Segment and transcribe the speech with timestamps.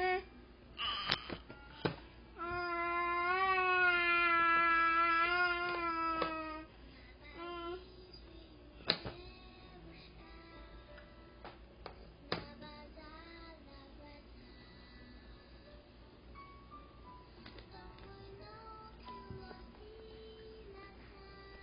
[0.00, 0.29] Mm.